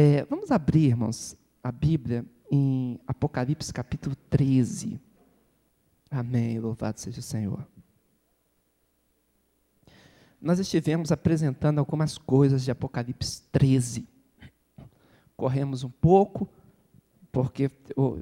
[0.00, 5.00] É, vamos abrir, irmãos, a Bíblia em Apocalipse capítulo 13.
[6.08, 6.60] Amém.
[6.60, 7.66] Louvado seja o Senhor.
[10.40, 14.06] Nós estivemos apresentando algumas coisas de Apocalipse 13.
[15.36, 16.48] Corremos um pouco,
[17.32, 18.18] porque oh,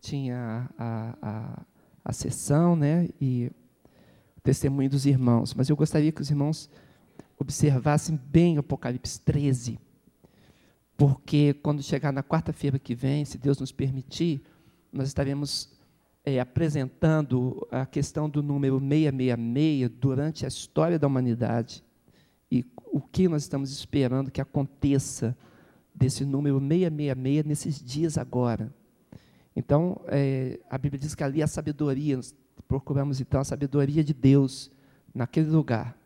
[0.00, 1.62] tinha a, a,
[2.04, 3.48] a sessão né, e
[4.36, 5.54] o testemunho dos irmãos.
[5.54, 6.68] Mas eu gostaria que os irmãos
[7.38, 9.78] observassem bem Apocalipse 13,
[11.02, 14.40] porque quando chegar na quarta-feira que vem, se Deus nos permitir,
[14.92, 15.68] nós estaremos
[16.24, 21.82] é, apresentando a questão do número 666 durante a história da humanidade
[22.48, 25.36] e o que nós estamos esperando que aconteça
[25.92, 28.72] desse número 666 nesses dias agora.
[29.56, 32.32] Então, é, a Bíblia diz que ali a sabedoria, nós
[32.68, 34.70] procuramos então a sabedoria de Deus
[35.12, 35.98] naquele lugar.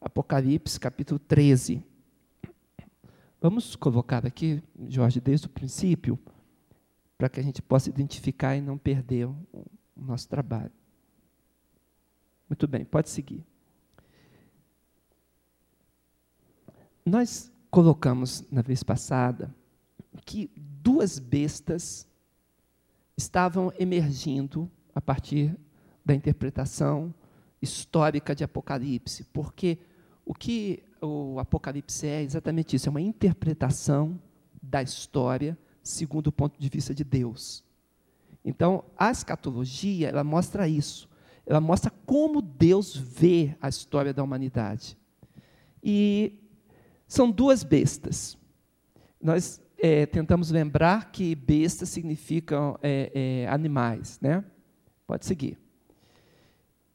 [0.00, 1.84] Apocalipse, capítulo 13.
[3.44, 6.18] Vamos colocar aqui, Jorge, desde o princípio,
[7.18, 9.36] para que a gente possa identificar e não perder o,
[9.94, 10.72] nosso trabalho.
[12.48, 13.44] Muito bem, pode seguir.
[17.04, 19.54] Nós colocamos na vez passada
[20.24, 22.08] que duas bestas
[23.14, 25.54] estavam emergindo a partir
[26.02, 27.14] da interpretação
[27.60, 29.78] histórica de Apocalipse, porque
[30.24, 34.20] o que o Apocalipse é exatamente isso, é uma interpretação
[34.62, 37.62] da história segundo o ponto de vista de Deus.
[38.44, 41.08] Então, a escatologia, ela mostra isso.
[41.46, 44.98] Ela mostra como Deus vê a história da humanidade.
[45.82, 46.34] E
[47.06, 48.38] são duas bestas.
[49.20, 53.10] Nós é, tentamos lembrar que bestas significam é,
[53.44, 54.44] é, animais, né?
[55.06, 55.58] Pode seguir.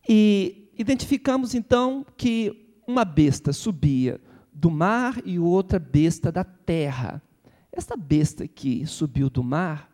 [0.07, 4.19] E identificamos então que uma besta subia
[4.51, 7.21] do mar e outra besta da terra.
[7.71, 9.89] Esta besta que subiu do mar,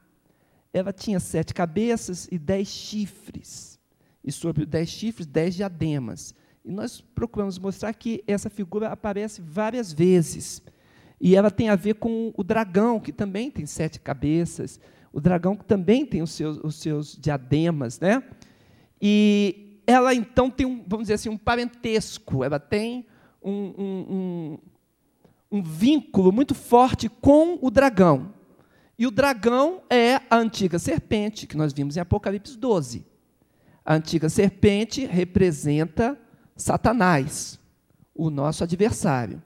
[0.74, 3.80] ela tinha sete cabeças e dez chifres.
[4.24, 6.34] E sobre dez chifres, dez diademas.
[6.64, 10.62] E nós procuramos mostrar que essa figura aparece várias vezes.
[11.20, 14.80] E ela tem a ver com o dragão, que também tem sete cabeças.
[15.14, 18.24] O dragão que também tem os seus, os seus diademas, né?
[19.02, 23.06] E ela então tem, um, vamos dizer assim, um parentesco, ela tem
[23.42, 28.34] um, um, um, um vínculo muito forte com o dragão.
[28.98, 33.06] E o dragão é a antiga serpente, que nós vimos em Apocalipse 12.
[33.84, 36.18] A antiga serpente representa
[36.56, 37.60] Satanás,
[38.16, 39.44] o nosso adversário.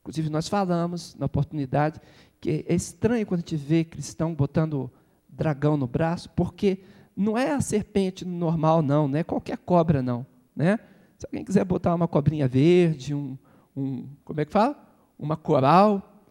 [0.00, 2.00] Inclusive, nós falamos na oportunidade
[2.40, 4.90] que é estranho quando a gente vê cristão botando
[5.28, 6.78] dragão no braço, porque
[7.16, 10.26] não é a serpente normal, não, não é qualquer cobra, não.
[10.54, 10.78] Né?
[11.16, 13.38] Se alguém quiser botar uma cobrinha verde, um,
[13.74, 14.76] um como é que fala?
[15.18, 16.22] Uma coral,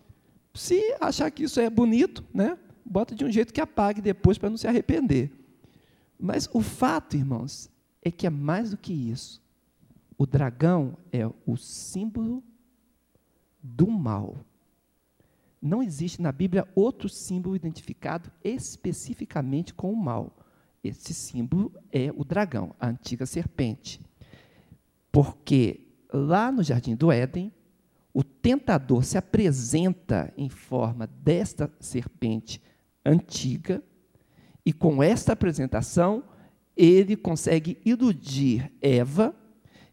[0.53, 2.57] se achar que isso é bonito, né?
[2.85, 5.31] bota de um jeito que apague depois para não se arrepender.
[6.19, 7.69] Mas o fato, irmãos,
[8.01, 9.41] é que é mais do que isso.
[10.17, 12.43] O dragão é o símbolo
[13.61, 14.37] do mal.
[15.61, 20.44] Não existe na Bíblia outro símbolo identificado especificamente com o mal.
[20.87, 23.99] Esse símbolo é o dragão, a antiga serpente.
[25.11, 27.51] Porque lá no jardim do Éden,
[28.13, 32.61] o tentador se apresenta em forma desta serpente
[33.05, 33.83] antiga,
[34.65, 36.23] e com esta apresentação,
[36.75, 39.35] ele consegue iludir Eva,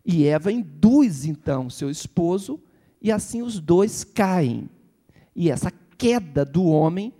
[0.04, 2.60] e Eva induz então seu esposo,
[3.00, 4.68] e assim os dois caem.
[5.34, 7.12] E essa queda do homem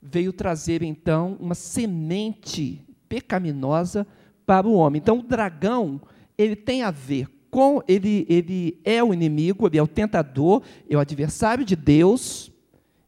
[0.00, 4.06] veio trazer então uma semente pecaminosa
[4.46, 5.00] para o homem.
[5.00, 6.00] Então, o dragão,
[6.36, 10.96] ele tem a ver com, ele, ele é o inimigo, ele é o tentador, é
[10.96, 12.50] o adversário de Deus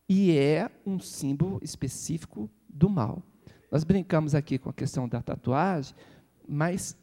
[0.08, 3.22] e é um símbolo específico do mal.
[3.70, 5.94] Nós brincamos aqui com a questão da tatuagem,
[6.48, 6.96] mas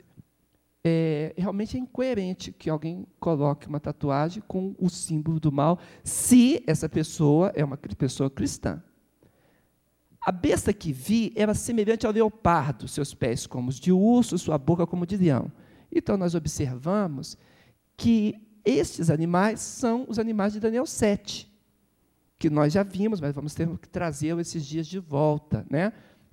[0.83, 6.63] é, realmente é incoerente que alguém coloque uma tatuagem com o símbolo do mal, se
[6.65, 8.81] essa pessoa é uma pessoa cristã.
[10.25, 14.57] A besta que vi era semelhante ao leopardo, seus pés como os de urso, sua
[14.57, 15.51] boca como de leão.
[15.91, 17.37] Então nós observamos
[17.97, 21.51] que estes animais são os animais de Daniel 7,
[22.39, 25.65] que nós já vimos, mas vamos ter que trazê-lo esses dias de volta.
[25.69, 25.91] Né?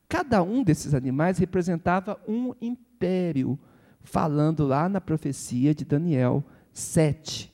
[0.08, 3.58] Cada um desses animais representava um império,
[4.02, 7.52] falando lá na profecia de Daniel 7.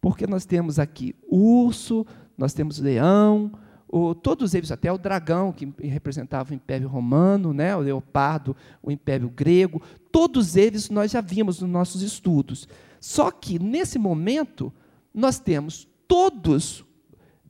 [0.00, 2.04] Porque nós temos aqui urso,
[2.36, 3.52] nós temos leão,
[3.92, 8.90] o, todos eles, até o dragão, que representava o Império Romano, né, o leopardo, o
[8.90, 9.82] Império Grego,
[10.12, 12.68] todos eles nós já vimos nos nossos estudos.
[13.00, 14.72] Só que, nesse momento,
[15.12, 16.84] nós temos todos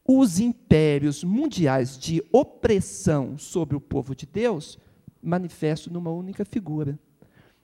[0.07, 4.79] os impérios mundiais de opressão sobre o povo de Deus
[5.23, 6.99] manifestam numa única figura.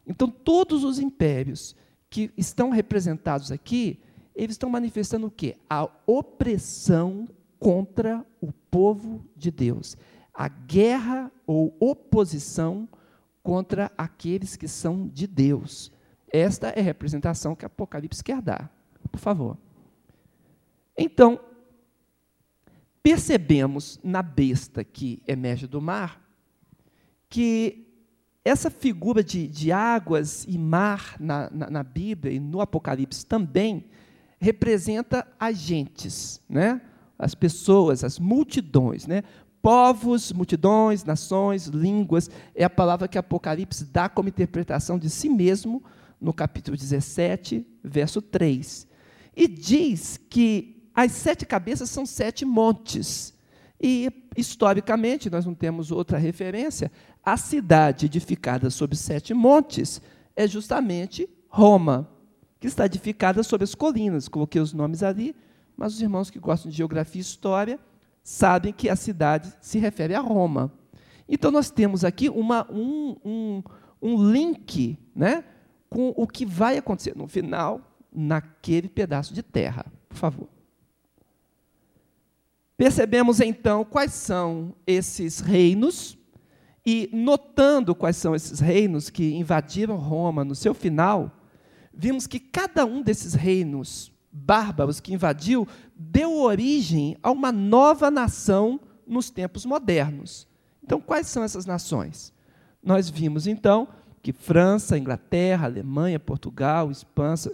[0.07, 1.75] Então, todos os impérios
[2.11, 3.99] que estão representados aqui,
[4.35, 5.57] eles estão manifestando o quê?
[5.69, 7.27] A opressão
[7.59, 9.97] contra o povo de Deus.
[10.33, 12.89] A guerra ou oposição
[13.43, 15.93] contra aqueles que são de Deus.
[16.29, 18.71] Esta é a representação que Apocalipse quer dar.
[19.11, 19.57] Por favor.
[20.99, 21.39] Então,
[23.03, 26.21] percebemos na besta que emerge do mar
[27.29, 27.87] que
[28.45, 33.87] essa figura de, de águas e mar na, na, na, Bíblia e no Apocalipse também
[34.39, 36.81] representa agentes, né?
[37.19, 39.07] As pessoas, as multidões.
[39.07, 39.23] Né?
[39.63, 45.83] Povos, multidões, nações, línguas, é a palavra que Apocalipse dá como interpretação de si mesmo
[46.21, 48.87] no capítulo 17, verso 3.
[49.35, 53.35] E diz que as sete cabeças são sete montes.
[53.79, 56.91] E, historicamente, nós não temos outra referência,
[57.23, 60.01] a cidade edificada sobre sete montes
[60.35, 62.09] é justamente Roma,
[62.61, 64.29] que está edificada sobre as colinas.
[64.29, 65.35] Coloquei os nomes ali,
[65.77, 67.79] mas os irmãos que gostam de geografia e história
[68.23, 70.73] sabem que a cidade se refere a Roma.
[71.29, 73.63] Então, nós temos aqui uma, um, um,
[74.01, 75.45] um link né,
[75.89, 77.81] com o que vai acontecer no final,
[78.13, 79.85] naquele pedaço de terra.
[80.09, 80.49] Por favor.
[82.77, 86.19] Percebemos então quais são esses reinos,
[86.85, 91.33] e notando quais são esses reinos que invadiram Roma no seu final,
[91.93, 95.67] vimos que cada um desses reinos bárbaros que invadiu
[95.97, 100.47] deu origem a uma nova nação nos tempos modernos.
[100.83, 102.33] Então, quais são essas nações?
[102.83, 103.89] Nós vimos então
[104.23, 106.91] que França, Inglaterra, Alemanha, Portugal,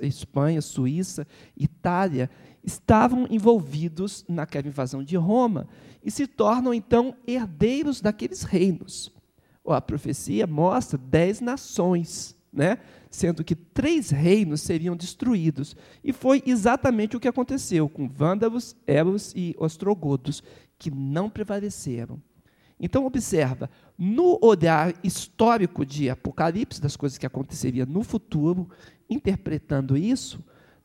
[0.00, 1.26] Espanha, Suíça,
[1.56, 2.30] Itália
[2.64, 5.68] estavam envolvidos naquela invasão de Roma
[6.02, 9.12] e se tornam então herdeiros daqueles reinos.
[9.66, 12.78] A profecia mostra dez nações, né?
[13.10, 15.76] sendo que três reinos seriam destruídos.
[16.02, 20.42] E foi exatamente o que aconteceu com vândalos, elos e ostrogodos,
[20.78, 22.20] que não prevaleceram.
[22.80, 28.68] Então, observa, no olhar histórico de Apocalipse, das coisas que aconteceriam no futuro,
[29.08, 30.42] interpretando isso,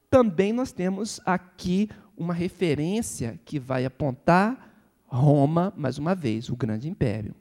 [0.10, 4.68] também nós temos aqui uma referência que vai apontar
[5.08, 7.34] Roma, mais uma vez, o grande império.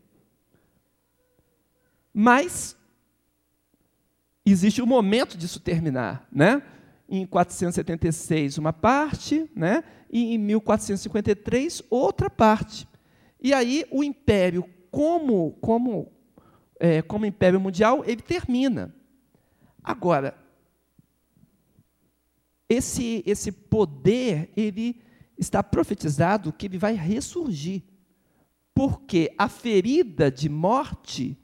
[2.15, 2.77] Mas
[4.53, 6.63] existe um momento disso terminar, né?
[7.09, 9.85] Em 476 uma parte, né?
[10.11, 12.89] E em 1453 outra parte.
[13.41, 16.13] E aí o império como como
[16.79, 18.95] é, como império mundial ele termina.
[19.83, 20.47] Agora
[22.69, 25.01] esse, esse poder, ele
[25.39, 27.83] está profetizado que ele vai ressurgir.
[28.75, 31.39] Porque a ferida de morte,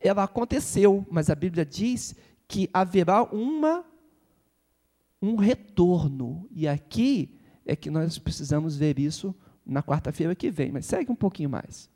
[0.00, 2.14] ela aconteceu, mas a Bíblia diz
[2.48, 3.84] que haverá uma
[5.22, 6.48] um retorno.
[6.50, 11.16] E aqui é que nós precisamos ver isso na quarta-feira que vem, mas segue um
[11.16, 11.90] pouquinho mais.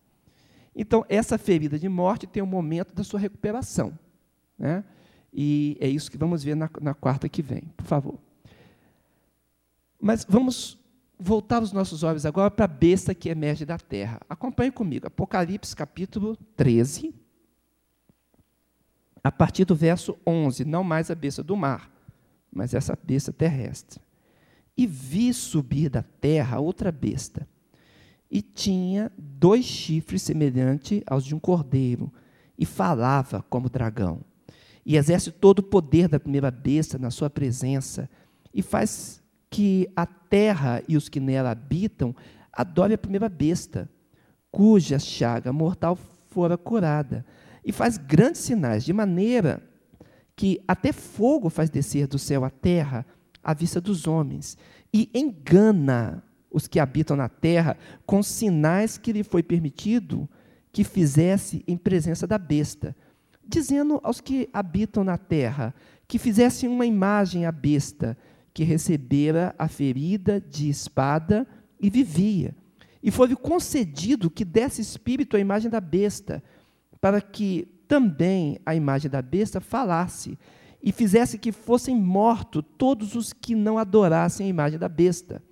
[0.76, 3.98] Então, essa ferida de morte tem um momento da sua recuperação.
[4.58, 4.84] Né?
[5.32, 8.18] E é isso que vamos ver na, na quarta que vem, por favor.
[10.00, 10.78] Mas vamos
[11.18, 14.20] voltar os nossos olhos agora para a besta que emerge da terra.
[14.28, 17.14] Acompanhe comigo, Apocalipse capítulo 13,
[19.24, 21.90] a partir do verso 11, não mais a besta do mar,
[22.52, 24.00] mas essa besta terrestre.
[24.76, 27.48] E vi subir da terra outra besta,
[28.30, 32.12] e tinha dois chifres semelhantes aos de um cordeiro,
[32.58, 34.20] e falava como dragão
[34.84, 38.08] e exerce todo o poder da primeira besta na sua presença,
[38.52, 42.14] e faz que a terra e os que nela habitam
[42.52, 43.88] adorem a primeira besta,
[44.50, 45.96] cuja chaga mortal
[46.28, 47.24] fora curada,
[47.64, 49.62] e faz grandes sinais, de maneira
[50.36, 53.06] que até fogo faz descer do céu à terra
[53.42, 54.56] à vista dos homens,
[54.92, 60.28] e engana os que habitam na terra com sinais que lhe foi permitido
[60.72, 62.96] que fizesse em presença da besta,
[63.46, 65.74] dizendo aos que habitam na terra
[66.06, 68.16] que fizessem uma imagem à besta
[68.52, 71.46] que recebera a ferida de espada
[71.80, 72.54] e vivia.
[73.02, 76.42] E foi concedido que desse espírito à imagem da besta,
[77.04, 80.38] para que também a imagem da besta falasse
[80.82, 85.42] e fizesse que fossem mortos todos os que não adorassem a imagem da besta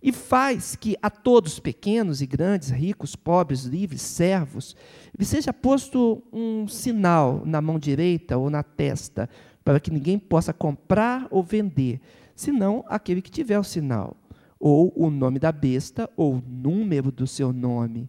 [0.00, 4.76] e faz que a todos, pequenos e grandes, ricos, pobres, livres, servos,
[5.18, 9.28] lhe seja posto um sinal na mão direita ou na testa,
[9.64, 12.00] para que ninguém possa comprar ou vender,
[12.36, 14.16] senão aquele que tiver o sinal.
[14.60, 18.08] ou o nome da besta, ou o número do seu nome.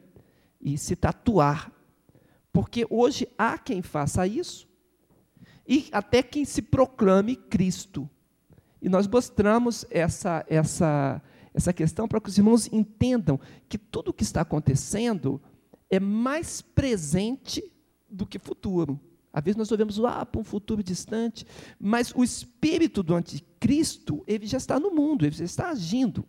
[0.60, 1.72] E se tatuar.
[2.52, 4.67] Porque hoje há quem faça isso
[5.68, 8.10] e até quem se proclame Cristo.
[8.82, 11.22] E nós mostramos essa essa
[11.54, 15.42] essa questão para que os irmãos entendam que tudo o que está acontecendo
[15.90, 17.64] é mais presente
[18.10, 19.00] do que futuro.
[19.34, 21.46] Às vezes nós olhamos lá para um futuro distante,
[21.80, 26.26] mas o espírito do anticristo, ele já está no mundo, ele já está agindo.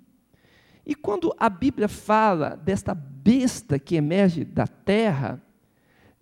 [0.85, 5.42] E quando a Bíblia fala desta besta que emerge da terra,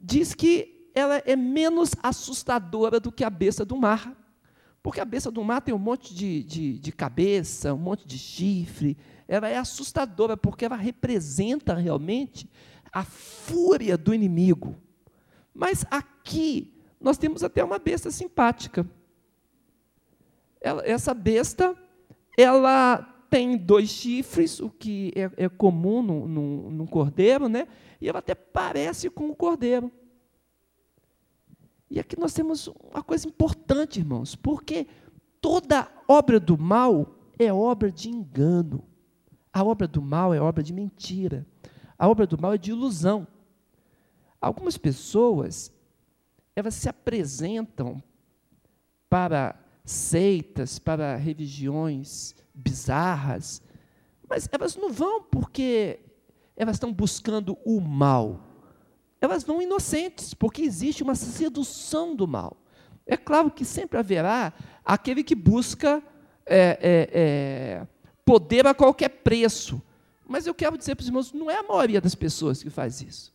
[0.00, 4.16] diz que ela é menos assustadora do que a besta do mar.
[4.82, 8.16] Porque a besta do mar tem um monte de, de, de cabeça, um monte de
[8.16, 8.96] chifre.
[9.28, 12.48] Ela é assustadora porque ela representa realmente
[12.90, 14.74] a fúria do inimigo.
[15.52, 18.88] Mas aqui nós temos até uma besta simpática.
[20.62, 21.76] Ela, essa besta,
[22.38, 27.68] ela tem dois chifres, o que é, é comum no, cordeiro, né?
[28.00, 29.92] E ela até parece com o cordeiro.
[31.90, 34.86] E aqui nós temos uma coisa importante, irmãos, porque
[35.40, 38.84] toda obra do mal é obra de engano.
[39.52, 41.46] A obra do mal é obra de mentira.
[41.98, 43.26] A obra do mal é de ilusão.
[44.40, 45.72] Algumas pessoas,
[46.54, 48.02] elas se apresentam
[49.08, 53.62] para seitas, para religiões bizarras,
[54.28, 56.00] mas elas não vão porque
[56.56, 58.40] elas estão buscando o mal.
[59.20, 62.56] Elas vão inocentes, porque existe uma sedução do mal.
[63.06, 64.52] É claro que sempre haverá
[64.84, 66.02] aquele que busca
[66.44, 67.86] é, é, é,
[68.24, 69.80] poder a qualquer preço.
[70.26, 73.00] Mas eu quero dizer para os irmãos, não é a maioria das pessoas que faz
[73.00, 73.34] isso.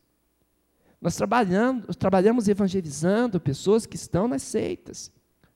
[0.99, 5.11] Nós trabalhamos, trabalhamos evangelizando pessoas que estão nas seitas,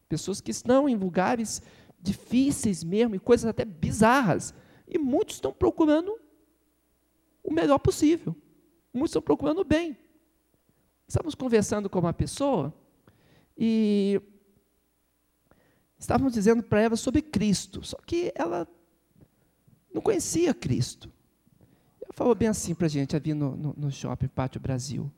[0.10, 1.62] pessoas que estão em lugares
[2.01, 4.53] difíceis mesmo, e coisas até bizarras.
[4.88, 6.17] E muitos estão procurando
[7.44, 8.36] o melhor possível.
[8.94, 9.98] Muitos estão procurando o bem.
[11.08, 12.74] Estávamos conversando com uma pessoa
[13.58, 14.22] e
[15.98, 18.68] estávamos dizendo para ela sobre Cristo, só que ela
[19.94, 21.12] não conhecia Cristo.
[22.02, 25.12] Ela falou bem assim para a gente, ali no, no, no shopping Pátio Brasil.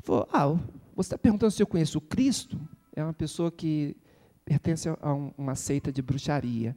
[0.00, 0.48] Falou, ah,
[0.94, 2.58] você está perguntando se eu conheço o Cristo?
[2.94, 3.96] É uma pessoa que
[4.44, 6.76] pertence a uma seita de bruxaria.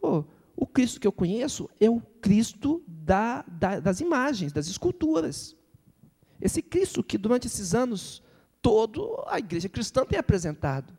[0.00, 5.56] Falou, o Cristo que eu conheço é o Cristo da, da, das imagens, das esculturas.
[6.42, 8.20] Esse Cristo que durante esses anos
[8.60, 10.92] todo a igreja cristã tem apresentado.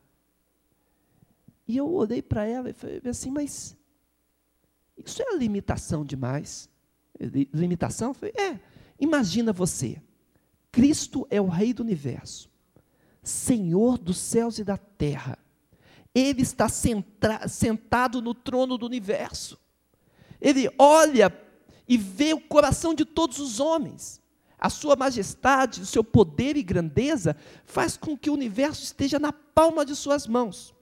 [1.68, 3.76] E eu olhei para ela e falei assim, mas
[4.98, 6.70] isso é limitação demais.
[7.54, 8.14] Limitação?
[8.14, 8.58] Falei, é,
[8.98, 10.02] imagina você
[10.72, 12.50] Cristo é o Rei do universo,
[13.22, 15.38] Senhor dos céus e da terra.
[16.16, 19.60] Ele está sentado no trono do universo.
[20.40, 21.38] Ele olha
[21.88, 24.23] e vê o coração de todos os homens.
[24.64, 29.34] A sua majestade, o seu poder e grandeza faz com que o universo esteja na
[29.34, 30.74] palma de suas mãos.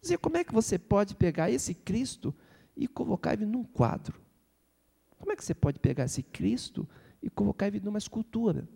[0.00, 2.32] Dizer, como é que você pode pegar esse Cristo
[2.76, 4.20] e colocar ele num quadro?
[5.18, 6.88] Como é que você pode pegar esse Cristo
[7.20, 8.68] e colocar ele numa escultura?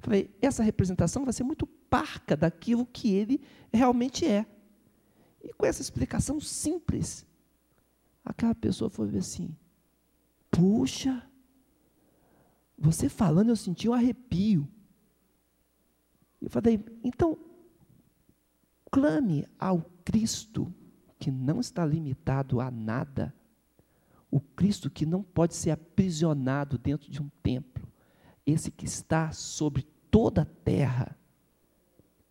[0.00, 3.40] Falei, essa representação vai ser muito parca daquilo que ele
[3.72, 4.44] realmente é.
[5.40, 7.24] E com essa explicação simples,
[8.24, 9.56] aquela pessoa foi ver assim:
[10.50, 11.24] puxa,
[12.82, 14.68] você falando eu senti um arrepio.
[16.40, 17.38] Eu falei, então,
[18.90, 20.74] clame ao Cristo
[21.16, 23.32] que não está limitado a nada,
[24.28, 27.86] o Cristo que não pode ser aprisionado dentro de um templo,
[28.44, 31.16] esse que está sobre toda a terra.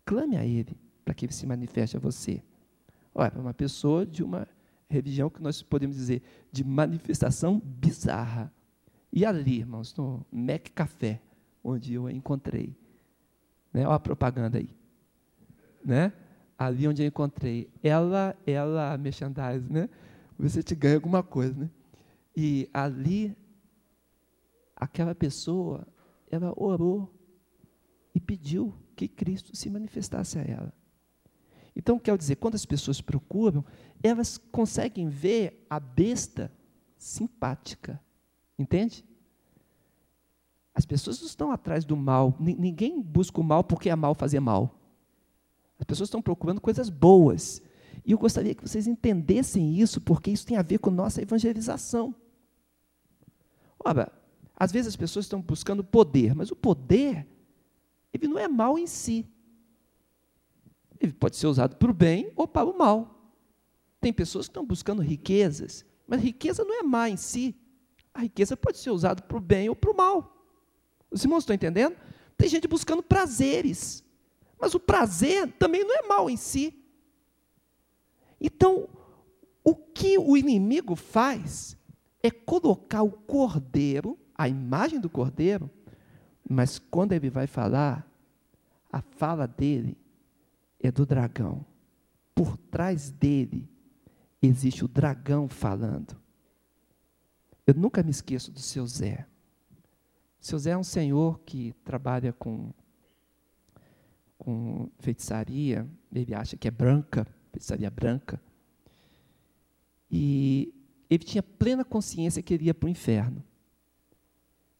[0.04, 2.42] Clame a Ele para que Ele se manifeste a você.
[3.14, 4.46] Olha, para uma pessoa de uma
[4.86, 8.52] religião que nós podemos dizer de manifestação bizarra.
[9.12, 11.20] E ali, irmãos, no Mac Café,
[11.62, 12.74] onde eu a encontrei.
[13.72, 13.86] Né?
[13.86, 14.74] Olha a propaganda aí.
[15.84, 16.12] Né?
[16.58, 17.68] Ali onde eu encontrei.
[17.82, 19.88] Ela, ela, merchandise, né?
[20.38, 21.70] Você te ganha alguma coisa, né?
[22.34, 23.36] E ali,
[24.74, 25.86] aquela pessoa,
[26.30, 27.12] ela orou
[28.14, 30.72] e pediu que Cristo se manifestasse a ela.
[31.76, 33.64] Então, quer dizer, quando as pessoas procuram,
[34.02, 36.50] elas conseguem ver a besta
[36.96, 38.00] simpática.
[38.62, 39.04] Entende?
[40.74, 42.34] As pessoas não estão atrás do mal.
[42.38, 44.78] Ninguém busca o mal porque é mal fazer mal.
[45.78, 47.60] As pessoas estão procurando coisas boas.
[48.04, 52.14] E eu gostaria que vocês entendessem isso, porque isso tem a ver com nossa evangelização.
[53.78, 54.10] Ora,
[54.56, 57.26] às vezes as pessoas estão buscando poder, mas o poder,
[58.12, 59.26] ele não é mal em si.
[61.00, 63.32] Ele pode ser usado para o bem ou para o mal.
[64.00, 67.56] Tem pessoas que estão buscando riquezas, mas riqueza não é má em si.
[68.14, 70.46] A riqueza pode ser usada para o bem ou para o mal.
[71.10, 71.96] Os irmãos estão entendendo?
[72.36, 74.04] Tem gente buscando prazeres,
[74.58, 76.78] mas o prazer também não é mal em si.
[78.40, 78.88] Então,
[79.64, 81.76] o que o inimigo faz
[82.22, 85.70] é colocar o cordeiro, a imagem do cordeiro,
[86.48, 88.06] mas quando ele vai falar,
[88.92, 89.96] a fala dele
[90.80, 91.64] é do dragão.
[92.34, 93.68] Por trás dele
[94.40, 96.21] existe o dragão falando.
[97.66, 99.26] Eu nunca me esqueço do seu Zé.
[100.40, 102.72] O seu Zé é um senhor que trabalha com,
[104.36, 108.42] com feitiçaria, ele acha que é branca, feitiçaria branca.
[110.10, 110.74] E
[111.08, 113.44] ele tinha plena consciência que ele ia para o inferno.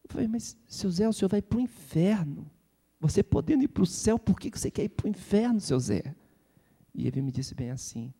[0.05, 2.51] Eu falei, mas seu Zé, o senhor vai para o inferno.
[2.99, 5.79] Você podendo ir para o céu, por que você quer ir para o inferno, seu
[5.79, 6.15] Zé?
[6.95, 8.12] E ele me disse bem assim: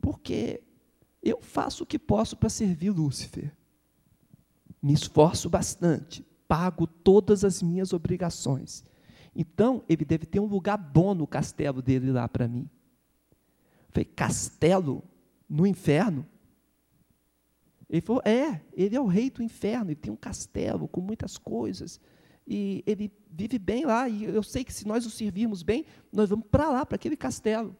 [0.00, 0.62] porque
[1.22, 3.50] eu faço o que posso para servir Lúcifer.
[4.84, 8.84] Me esforço bastante, pago todas as minhas obrigações.
[9.34, 12.68] Então, ele deve ter um lugar bom no castelo dele lá para mim.
[13.88, 15.02] falei, castelo
[15.48, 16.26] no inferno?
[17.88, 21.38] Ele falou, é, ele é o rei do inferno, ele tem um castelo com muitas
[21.38, 21.98] coisas.
[22.46, 26.28] E ele vive bem lá, e eu sei que se nós o servirmos bem, nós
[26.28, 27.74] vamos para lá, para aquele castelo.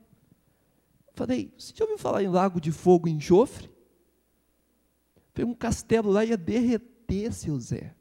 [1.13, 3.69] Falei, você já ouviu falar em lago de fogo e enxofre?
[5.35, 6.94] Foi um castelo lá ia derreter,
[7.33, 7.95] seu Zé.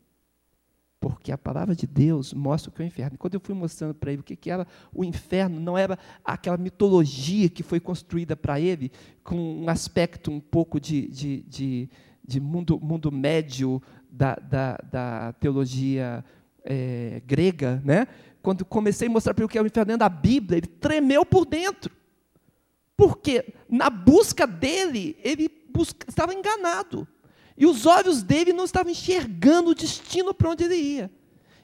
[0.99, 3.17] Porque a palavra de Deus mostra o que é o inferno.
[3.17, 7.49] quando eu fui mostrando para ele o que, era o inferno, não era aquela mitologia
[7.49, 8.89] que foi construída para ele,
[9.21, 11.89] com um aspecto um pouco de, de, de,
[12.25, 16.23] de mundo, mundo médio da, da, da teologia
[16.63, 17.81] é, grega.
[17.83, 18.07] Né?
[18.41, 21.25] Quando comecei a mostrar para ele o que é o inferno da Bíblia, ele tremeu
[21.25, 21.93] por dentro.
[22.95, 27.05] Porque na busca dele, ele busca, estava enganado.
[27.57, 31.11] E os olhos dele não estavam enxergando o destino para onde ele ia.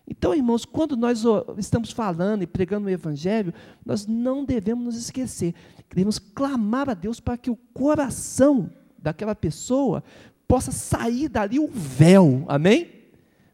[0.07, 1.23] Então, irmãos, quando nós
[1.57, 3.53] estamos falando e pregando o Evangelho,
[3.85, 5.53] nós não devemos nos esquecer.
[5.87, 10.03] Devemos clamar a Deus para que o coração daquela pessoa
[10.47, 12.43] possa sair dali o véu.
[12.47, 12.89] Amém?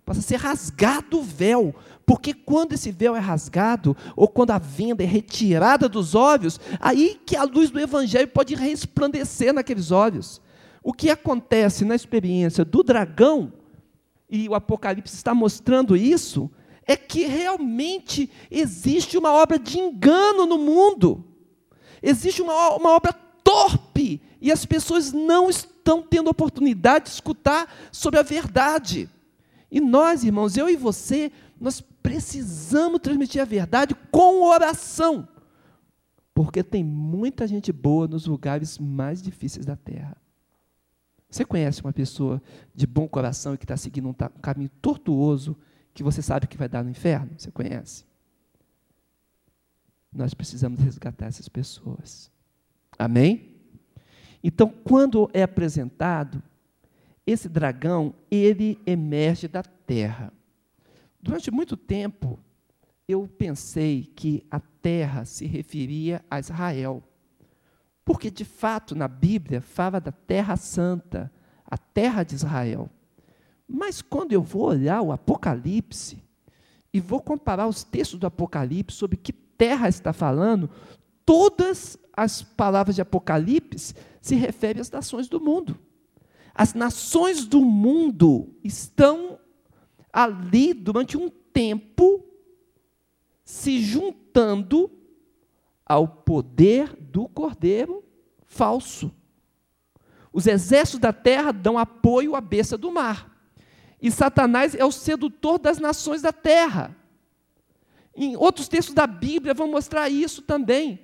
[0.06, 1.76] Possa ser rasgado o véu.
[2.06, 7.19] Porque quando esse véu é rasgado, ou quando a venda é retirada dos olhos, aí
[7.26, 10.41] que a luz do Evangelho pode resplandecer naqueles olhos.
[10.86, 13.52] O que acontece na experiência do dragão,
[14.30, 16.48] e o Apocalipse está mostrando isso,
[16.86, 21.26] é que realmente existe uma obra de engano no mundo.
[22.04, 23.12] Existe uma, uma obra
[23.43, 29.10] torpe, e as pessoas não estão tendo oportunidade de escutar sobre a verdade.
[29.71, 35.28] E nós, irmãos, eu e você, nós precisamos transmitir a verdade com oração.
[36.32, 40.15] Porque tem muita gente boa nos lugares mais difíceis da terra.
[41.36, 42.41] Você conhece uma pessoa
[42.74, 45.58] de bom coração e que está seguindo um, um caminho tortuoso
[45.93, 47.30] que você sabe que vai dar no inferno?
[47.38, 48.06] Você conhece?
[50.13, 52.32] Nós precisamos resgatar essas pessoas.
[52.98, 53.54] Amém?
[54.41, 56.41] Então, quando é apresentado,
[57.28, 60.32] esse dragão, ele emerge da terra.
[61.21, 62.39] Durante muito tempo,
[63.10, 67.04] eu pensei que a terra se referia a Israel.
[68.06, 71.32] Porque, de fato, na Bíblia fala da Terra Santa,
[71.65, 72.88] a terra de Israel.
[73.68, 76.24] Mas quando eu vou olhar o Apocalipse
[76.94, 80.70] e vou comparar os textos do Apocalipse sobre que terra está falando,
[81.26, 85.78] todas as palavras de Apocalipse se referem às nações do mundo.
[86.54, 89.39] As nações do mundo estão
[90.13, 92.24] ali durante um tempo
[93.44, 94.89] se juntando
[95.86, 98.04] ao poder do cordeiro
[98.45, 99.12] falso.
[100.34, 103.32] Os exércitos da terra dão apoio à besta do mar.
[104.02, 106.95] E Satanás é o sedutor das nações da terra.
[108.15, 111.00] Em outros textos da Bíblia vão mostrar isso também.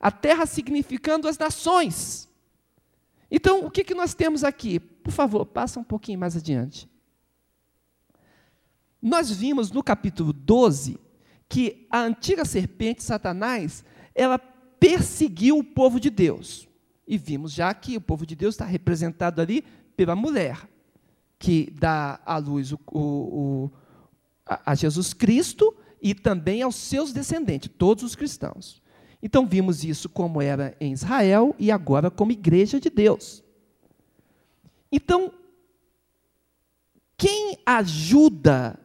[0.00, 2.28] A terra significando as nações.
[3.30, 4.80] Então, o que, que nós temos aqui?
[4.80, 6.88] Por favor, passa um pouquinho mais adiante.
[9.00, 10.98] Nós vimos no capítulo 12
[11.48, 16.68] que a antiga serpente, Satanás, ela perseguiu o povo de Deus.
[17.06, 19.64] E vimos já que o povo de Deus está representado ali
[19.96, 20.68] pela mulher,
[21.38, 23.70] que dá à luz o, o,
[24.46, 28.82] a, a Jesus Cristo e também aos seus descendentes, todos os cristãos.
[29.22, 33.42] Então vimos isso como era em Israel e agora como igreja de Deus.
[34.90, 35.32] Então,
[37.16, 38.78] quem ajuda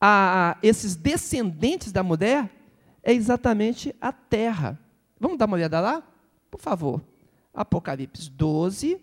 [0.00, 2.50] a esses descendentes da mulher
[3.02, 4.78] é exatamente a terra.
[5.18, 6.02] Vamos dar uma olhada lá?
[6.50, 7.02] Por favor.
[7.52, 9.00] Apocalipse 12,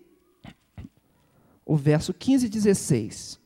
[1.65, 3.39] o verso 15 e 16.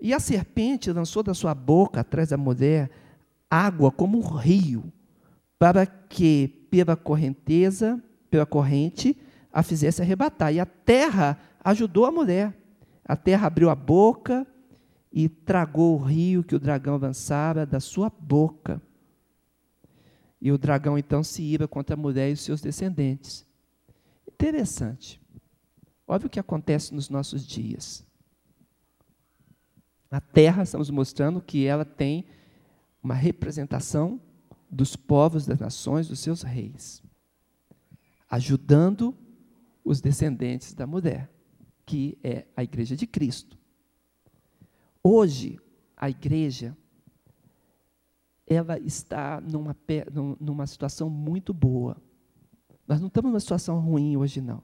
[0.00, 2.90] E a serpente lançou da sua boca atrás da mulher
[3.48, 4.92] água como um rio,
[5.58, 9.16] para que pela correnteza, pela corrente,
[9.52, 10.52] a fizesse arrebatar.
[10.52, 12.56] E a terra ajudou a mulher.
[13.04, 14.46] A terra abriu a boca
[15.12, 18.80] e tragou o rio que o dragão avançara da sua boca.
[20.40, 23.46] E o dragão então se ira contra a mulher e os seus descendentes.
[24.26, 25.20] Interessante.
[26.06, 28.04] Olha o que acontece nos nossos dias.
[30.10, 32.26] A terra, estamos mostrando que ela tem
[33.02, 34.20] uma representação
[34.70, 37.02] dos povos, das nações, dos seus reis,
[38.28, 39.16] ajudando
[39.84, 41.30] os descendentes da mulher,
[41.84, 43.61] que é a igreja de Cristo.
[45.04, 45.58] Hoje,
[45.96, 46.76] a igreja
[48.46, 49.76] ela está numa,
[50.38, 51.96] numa situação muito boa.
[52.86, 54.62] Nós não estamos numa situação ruim hoje, não.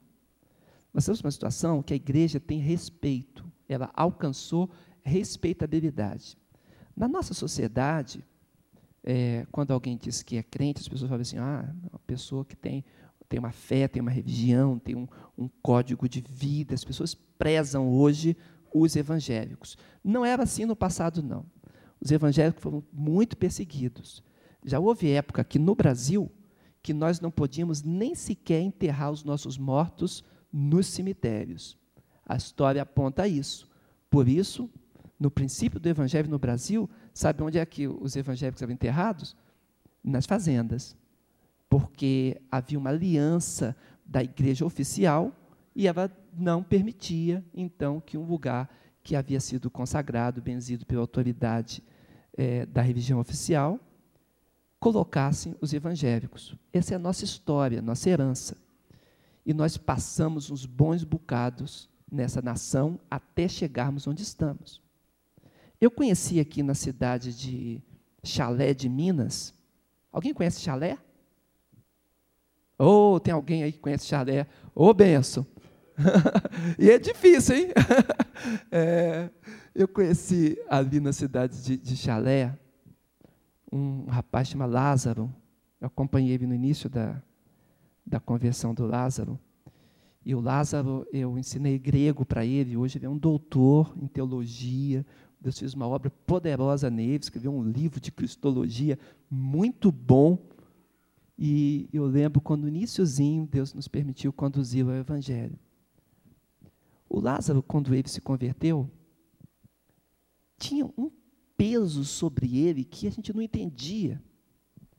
[0.93, 4.69] Nós estamos numa situação que a igreja tem respeito, ela alcançou
[5.01, 6.37] respeitabilidade.
[6.95, 8.23] Na nossa sociedade,
[9.03, 12.55] é, quando alguém diz que é crente, as pessoas falam assim: ah, uma pessoa que
[12.55, 12.83] tem,
[13.27, 16.75] tem uma fé, tem uma religião, tem um, um código de vida.
[16.75, 18.35] As pessoas prezam hoje
[18.73, 19.77] os evangélicos.
[20.03, 21.45] Não era assim no passado, não.
[21.99, 24.23] Os evangélicos foram muito perseguidos.
[24.65, 26.31] Já houve época aqui no Brasil
[26.81, 31.77] que nós não podíamos nem sequer enterrar os nossos mortos nos cemitérios.
[32.25, 33.69] A história aponta isso.
[34.09, 34.69] Por isso,
[35.19, 39.35] no princípio do evangelho no Brasil, sabe onde é que os evangélicos eram enterrados?
[40.03, 40.95] Nas fazendas.
[41.69, 45.35] Porque havia uma aliança da igreja oficial
[45.75, 48.69] e ela não permitia, então, que um lugar
[49.03, 51.83] que havia sido consagrado, benzido pela autoridade
[52.37, 53.79] é, da religião oficial,
[54.79, 56.55] colocassem os evangélicos.
[56.71, 58.55] Essa é a nossa história, nossa herança.
[59.45, 64.81] E nós passamos uns bons bocados nessa nação até chegarmos onde estamos.
[65.81, 67.81] Eu conheci aqui na cidade de
[68.23, 69.53] Chalé de Minas.
[70.11, 70.97] Alguém conhece Chalé?
[72.77, 74.47] Ou oh, tem alguém aí que conhece Chalé?
[74.73, 75.45] Ô, oh, benção!
[76.77, 77.67] e é difícil, hein?
[78.71, 79.29] é,
[79.75, 82.57] eu conheci ali na cidade de, de Chalé
[83.71, 85.33] um rapaz chamado Lázaro.
[85.79, 87.21] Eu acompanhei ele no início da,
[88.05, 89.39] da conversão do Lázaro.
[90.25, 95.05] E o Lázaro, eu ensinei grego para ele, hoje ele é um doutor em teologia,
[95.39, 100.37] Deus fez uma obra poderosa nele, escreveu um livro de cristologia muito bom.
[101.37, 105.57] E eu lembro quando no iníciozinho Deus nos permitiu conduzir ao Evangelho.
[107.09, 108.89] O Lázaro, quando ele se converteu,
[110.57, 111.11] tinha um
[111.57, 114.23] peso sobre ele que a gente não entendia.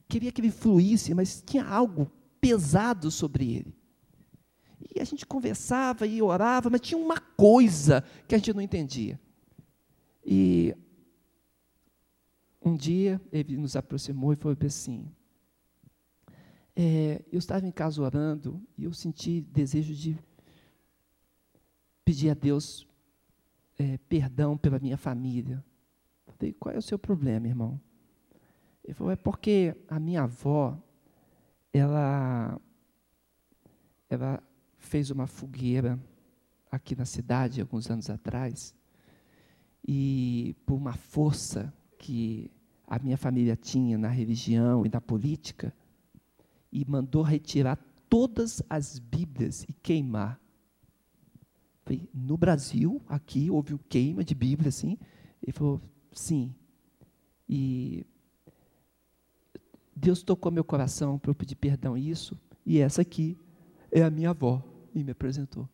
[0.09, 3.81] Queria que ele fluísse, mas tinha algo pesado sobre ele.
[4.95, 9.21] E a gente conversava e orava, mas tinha uma coisa que a gente não entendia.
[10.25, 10.75] E
[12.61, 15.09] um dia ele nos aproximou e falou assim:
[16.75, 20.19] é, eu estava em casa orando e eu senti desejo de
[22.11, 22.89] pedir a Deus
[23.79, 25.65] é, perdão pela minha família.
[26.27, 27.81] Falei, qual é o seu problema, irmão?
[28.83, 30.77] Ele falou, é porque a minha avó,
[31.73, 32.61] ela,
[34.09, 34.43] ela
[34.77, 36.01] fez uma fogueira
[36.69, 38.75] aqui na cidade, alguns anos atrás,
[39.87, 42.51] e por uma força que
[42.89, 45.73] a minha família tinha na religião e na política,
[46.73, 50.41] e mandou retirar todas as Bíblias e queimar.
[52.13, 54.99] No Brasil, aqui, houve um queima de Bíblia, assim.
[55.43, 55.81] Ele falou,
[56.13, 56.55] sim.
[57.49, 58.05] E
[59.95, 63.37] Deus tocou meu coração para eu pedir perdão isso, e essa aqui
[63.91, 64.63] é a minha avó,
[64.95, 65.69] e me apresentou.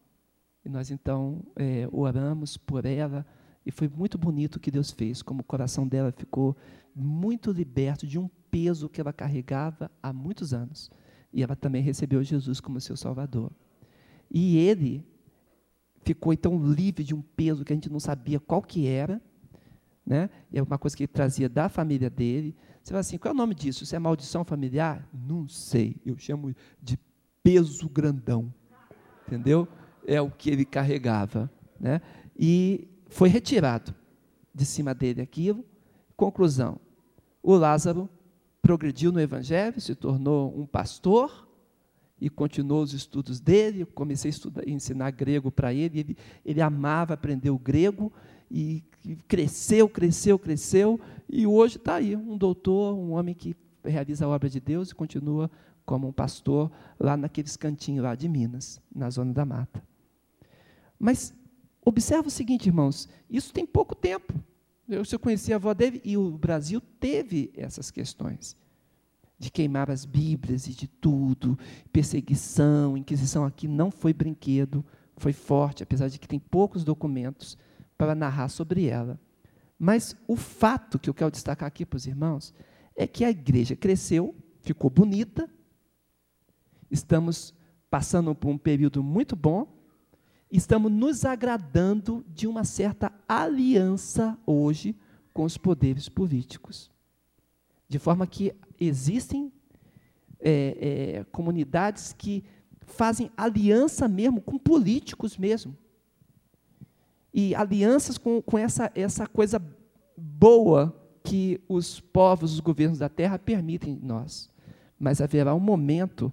[0.65, 3.25] E nós então é, oramos por ela,
[3.65, 6.57] e foi muito bonito o que Deus fez, como o coração dela ficou
[6.95, 10.91] muito liberto de um peso que ela carregava há muitos anos.
[11.33, 13.53] E ela também recebeu Jesus como seu Salvador.
[14.31, 15.05] E ele
[16.07, 19.21] ficou então livre de um peso que a gente não sabia qual que era,
[20.07, 20.31] né?
[20.53, 22.55] É uma coisa que ele trazia da família dele.
[22.81, 23.83] Você fala assim, qual é o nome disso?
[23.83, 25.05] Isso é maldição familiar?
[25.13, 25.97] Não sei.
[26.07, 26.97] Eu chamo de
[27.43, 28.55] peso grandão.
[29.27, 29.67] Entendeu?
[30.07, 32.01] É o que ele carregava, né?
[32.39, 33.93] E foi retirado.
[34.57, 35.65] de cima dele aquilo.
[36.17, 36.81] Conclusão:
[37.43, 38.09] o Lázaro
[38.63, 41.46] progrediu no Evangelho, se tornou um pastor
[42.21, 43.85] e continuou os estudos dele.
[43.85, 48.13] Comecei a, estudar, ensinar grego para ele, ele, ele amava aprender o grego
[48.51, 48.83] e,
[49.29, 51.01] cresceu, cresceu, cresceu.
[51.29, 54.95] E hoje está aí, um doutor, um homem que realiza a obra de Deus e
[54.95, 55.51] continua
[55.85, 59.83] como um pastor lá naqueles cantinhos lá de Minas, na zona da mata.
[60.99, 61.35] Mas
[61.85, 64.35] observa o seguinte, irmãos, isso tem pouco tempo.
[64.89, 68.57] Eu, eu conheci a avó dele e o Brasil teve essas questões
[69.39, 71.59] de queimar as Bíblias e de tudo,
[71.93, 74.85] perseguição, inquisição aqui não foi brinquedo,
[75.17, 77.59] foi forte, apesar de que tem poucos documentos
[77.97, 79.21] para narrar sobre ela.
[79.79, 82.55] Mas o fato que eu quero destacar aqui para os irmãos
[82.95, 85.49] é que a igreja cresceu, ficou bonita,
[86.91, 87.55] estamos
[87.91, 89.67] passando por um período muito bom,
[90.51, 94.97] estamos nos agradando de uma certa aliança hoje
[95.33, 96.91] com os poderes políticos.
[97.89, 99.53] De forma que existem
[100.41, 102.45] é, é, comunidades que
[102.87, 105.77] fazem aliança mesmo com políticos mesmo.
[107.33, 109.61] E alianças com, com essa, essa coisa
[110.17, 114.49] boa que os povos, os governos da terra permitem nós.
[114.99, 116.33] Mas haverá um momento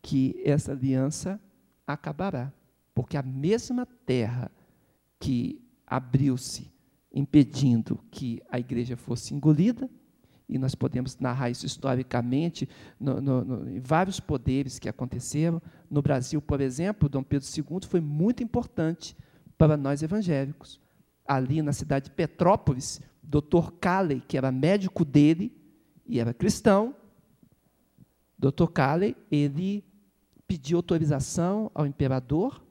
[0.00, 1.40] que essa aliança
[1.86, 2.52] acabará,
[2.94, 4.50] porque a mesma terra
[5.18, 6.72] que abriu-se
[7.12, 9.88] impedindo que a igreja fosse engolida,
[10.52, 12.68] e nós podemos narrar isso historicamente
[13.00, 15.62] no, no, no, em vários poderes que aconteceram.
[15.90, 19.16] No Brasil, por exemplo, Dom Pedro II foi muito importante
[19.56, 20.78] para nós evangélicos.
[21.26, 23.72] Ali na cidade de Petrópolis, Dr.
[23.80, 25.56] Calley, que era médico dele
[26.06, 26.94] e era cristão,
[28.38, 28.66] Dr.
[28.74, 29.82] Calley, ele
[30.46, 32.62] pediu autorização ao imperador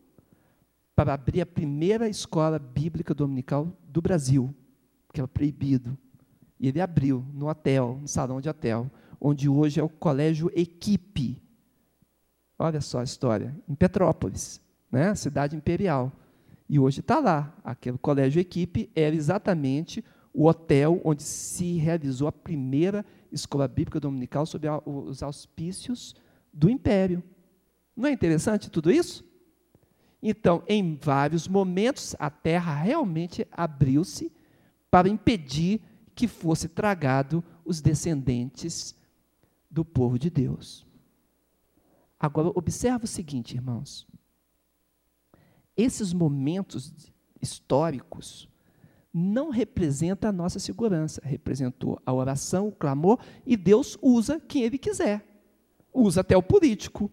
[0.95, 4.53] para abrir a primeira escola bíblica dominical do Brasil,
[5.11, 5.97] que era proibido.
[6.61, 8.87] E ele abriu no hotel, no salão de hotel,
[9.19, 11.41] onde hoje é o Colégio Equipe.
[12.59, 15.15] Olha só a história, em Petrópolis, né?
[15.15, 16.11] cidade imperial.
[16.69, 17.51] E hoje está lá.
[17.63, 24.45] Aquele colégio Equipe era exatamente o hotel onde se realizou a primeira escola bíblica dominical
[24.45, 26.15] sob os auspícios
[26.53, 27.23] do império.
[27.97, 29.25] Não é interessante tudo isso?
[30.21, 34.31] Então, em vários momentos, a terra realmente abriu-se
[34.91, 35.81] para impedir
[36.13, 38.95] que fosse tragado os descendentes
[39.69, 40.85] do povo de Deus.
[42.19, 44.07] Agora, observa o seguinte, irmãos.
[45.75, 46.93] Esses momentos
[47.41, 48.47] históricos
[49.13, 54.77] não representa a nossa segurança, representou a oração, o clamor, e Deus usa quem Ele
[54.77, 55.25] quiser.
[55.93, 57.11] Usa até o político.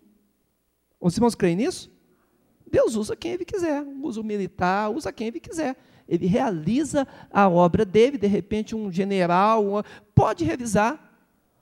[1.01, 1.91] Os irmãos creem nisso?
[2.71, 5.77] Deus usa quem Ele quiser, usa o militar, usa quem Ele quiser.
[6.09, 11.13] Ele realiza a obra dele, de repente um general, uma, pode realizar.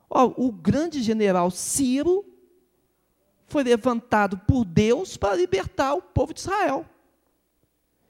[0.09, 2.25] o grande general Ciro
[3.47, 6.85] foi levantado por Deus para libertar o povo de Israel.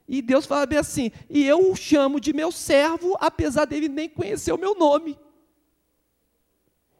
[0.06, 4.08] E Deus fala bem assim: e eu o chamo de meu servo, apesar dele nem
[4.08, 5.18] conhecer o meu nome.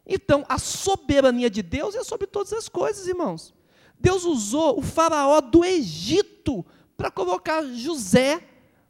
[0.05, 3.53] Então, a soberania de Deus é sobre todas as coisas, irmãos.
[3.99, 8.41] Deus usou o faraó do Egito para colocar José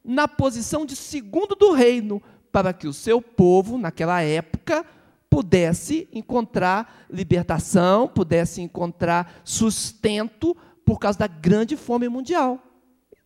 [0.03, 4.85] na posição de segundo do reino, para que o seu povo, naquela época,
[5.29, 12.59] pudesse encontrar libertação, pudesse encontrar sustento por causa da grande fome mundial.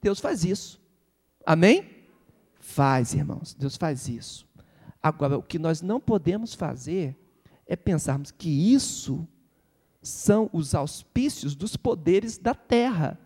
[0.01, 0.81] Deus faz isso.
[1.45, 1.89] Amém?
[2.59, 4.45] Faz, irmãos, Deus faz isso.
[5.01, 7.17] Agora, o que nós não podemos fazer
[7.65, 9.27] é pensarmos que isso
[10.03, 13.17] são os auspícios dos poderes da terra.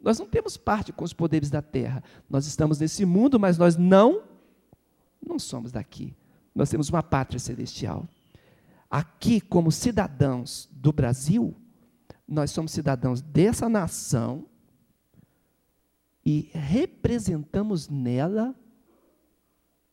[0.00, 2.02] Nós não temos parte com os poderes da terra.
[2.28, 4.22] Nós estamos nesse mundo, mas nós não
[5.24, 6.16] não somos daqui.
[6.52, 8.08] Nós temos uma pátria celestial.
[8.90, 11.54] Aqui, como cidadãos do Brasil,
[12.26, 14.44] nós somos cidadãos dessa nação
[16.24, 18.54] e representamos nela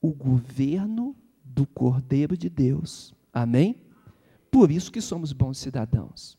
[0.02, 3.14] o governo do Cordeiro de Deus.
[3.32, 3.89] Amém?
[4.52, 6.38] Por isso que somos bons cidadãos.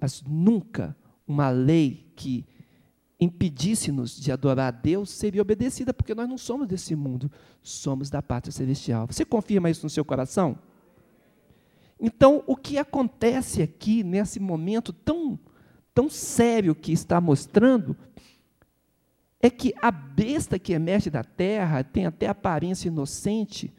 [0.00, 2.46] Mas nunca uma lei que
[3.18, 7.30] impedisse-nos de adorar a Deus seria obedecida, porque nós não somos desse mundo,
[7.62, 9.06] somos da pátria celestial.
[9.06, 10.58] Você confirma isso no seu coração?
[11.98, 15.38] Então, o que acontece aqui nesse momento tão
[15.96, 17.96] tão sério que está mostrando
[19.40, 23.72] é que a besta que emerge da terra tem até aparência inocente,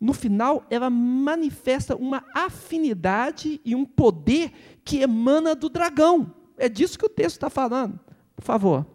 [0.00, 4.52] no final ela manifesta uma afinidade e um poder
[4.84, 6.32] que emana do dragão.
[6.56, 7.98] É disso que o texto está falando.
[8.34, 8.86] Por favor.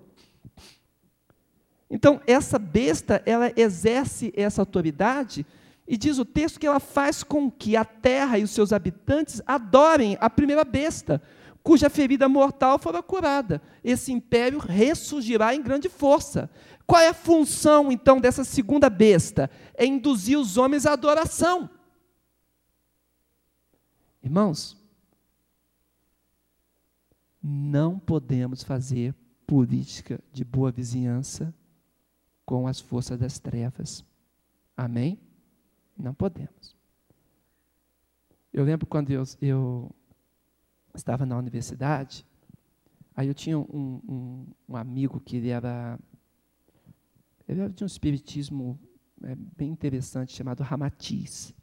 [1.90, 5.46] Então, essa besta, ela exerce essa autoridade
[5.88, 9.42] e diz o texto que ela faz com que a terra e os seus habitantes
[9.46, 11.22] adorem a primeira besta,
[11.62, 13.62] cuja ferida mortal fora curada.
[13.84, 16.50] Esse império ressurgirá em grande força.
[16.86, 19.50] Qual é a função, então, dessa segunda besta?
[19.74, 21.70] É induzir os homens à adoração.
[24.22, 24.78] Irmãos,
[27.42, 29.14] não podemos fazer
[29.46, 31.54] política de boa vizinhança
[32.46, 34.04] com as forças das trevas.
[34.76, 35.20] Amém?
[35.98, 36.76] Não podemos.
[38.52, 39.94] Eu lembro quando eu, eu
[40.94, 42.26] estava na universidade,
[43.16, 46.00] aí eu tinha um, um, um amigo que ele era,
[47.48, 48.80] ele era de um espiritismo
[49.24, 51.54] é, bem interessante, chamado Ramatiz.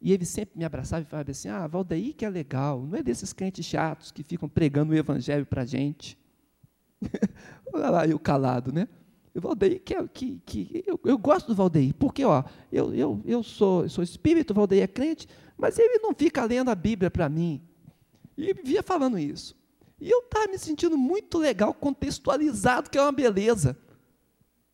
[0.00, 3.02] E ele sempre me abraçava e falava assim: Ah, Valdeir que é legal, não é
[3.02, 6.16] desses crentes chatos que ficam pregando o evangelho para a gente.
[7.72, 8.88] Olha lá, eu calado, né?
[9.34, 12.42] O Valdeir, que, é, que, que eu, eu, gosto do Valdeir, porque ó,
[12.72, 16.44] eu, eu, eu, sou, eu sou espírito, o Valdeir é crente, mas ele não fica
[16.44, 17.62] lendo a Bíblia para mim.
[18.36, 19.56] E via falando isso.
[20.00, 23.76] E eu estava me sentindo muito legal, contextualizado, que é uma beleza.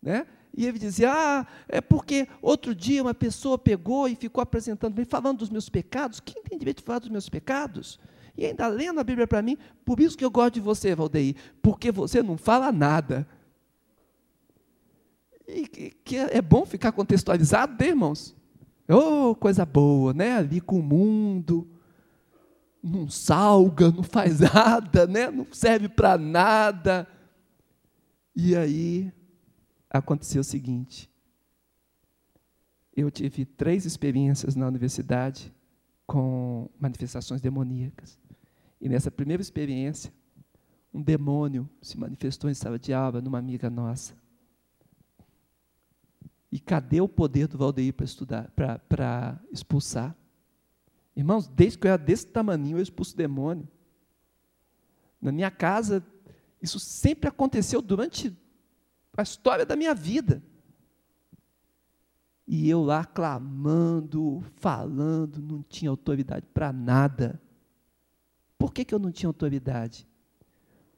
[0.04, 0.26] Né?
[0.54, 5.38] E ele dizia: Ah, é porque outro dia uma pessoa pegou e ficou apresentando, falando
[5.38, 6.20] dos meus pecados.
[6.20, 7.98] Quem tem direito de falar dos meus pecados?
[8.36, 11.36] E ainda lendo a Bíblia para mim, por isso que eu gosto de você, Valdeir,
[11.62, 13.26] porque você não fala nada.
[15.48, 15.66] E
[16.04, 18.36] que é bom ficar contextualizado, né, irmãos?
[18.88, 20.36] Oh, coisa boa, né?
[20.36, 21.66] Ali com o mundo,
[22.82, 25.30] não salga, não faz nada, né?
[25.30, 27.08] Não serve para nada.
[28.36, 29.12] E aí
[29.98, 31.10] aconteceu o seguinte:
[32.96, 35.54] eu tive três experiências na universidade
[36.06, 38.18] com manifestações demoníacas.
[38.80, 40.12] E nessa primeira experiência,
[40.92, 44.14] um demônio se manifestou em sala de aula numa amiga nossa.
[46.52, 48.50] E cadê o poder do Valdeir para estudar,
[48.88, 50.16] para expulsar?
[51.16, 53.68] Irmãos, desde que eu era desse tamanho, eu expulso demônio.
[55.20, 56.04] Na minha casa,
[56.60, 58.36] isso sempre aconteceu durante
[59.16, 60.42] a história da minha vida.
[62.46, 67.40] E eu lá clamando, falando, não tinha autoridade para nada.
[68.58, 70.06] Por que, que eu não tinha autoridade?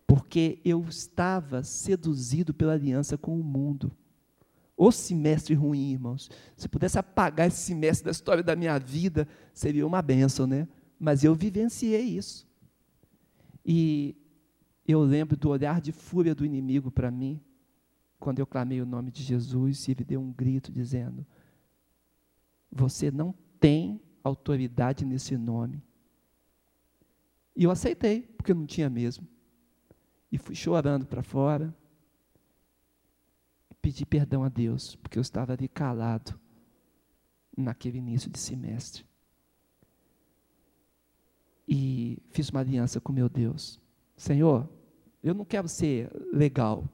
[0.07, 3.93] Porque eu estava seduzido pela aliança com o mundo.
[4.77, 6.31] O semestre ruim, irmãos.
[6.57, 10.69] Se pudesse apagar esse semestre da história da minha vida, seria uma benção, né?
[10.99, 12.47] Mas eu vivenciei isso.
[13.65, 14.17] E
[14.87, 17.41] eu lembro do olhar de fúria do inimigo para mim,
[18.19, 21.27] quando eu clamei o nome de Jesus e ele deu um grito dizendo:
[22.71, 25.83] Você não tem autoridade nesse nome.
[27.55, 29.27] E eu aceitei, porque não tinha mesmo.
[30.31, 31.75] E fui chorando para fora,
[33.81, 36.39] pedi perdão a Deus, porque eu estava ali calado
[37.57, 39.07] naquele início de semestre.
[41.67, 43.81] E fiz uma aliança com meu Deus.
[44.17, 44.69] Senhor,
[45.23, 46.89] eu não quero ser legal.